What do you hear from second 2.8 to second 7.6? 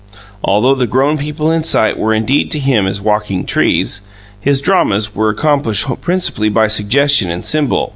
as walking trees, his dramas were accomplished principally by suggestion and